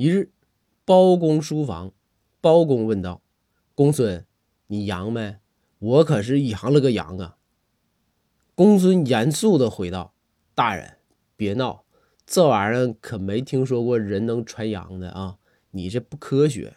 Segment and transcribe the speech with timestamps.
[0.00, 0.32] 一日，
[0.86, 1.92] 包公书房，
[2.40, 3.20] 包公问道
[3.76, 4.24] ：“公孙，
[4.68, 5.36] 你阳没？
[5.78, 7.36] 我可是阳了个阳啊！”
[8.56, 10.14] 公孙严肃的回道
[10.56, 10.96] ：“大人，
[11.36, 11.84] 别闹，
[12.24, 15.36] 这玩意儿可没听说过人能传阳的啊！
[15.72, 16.76] 你这不科学。”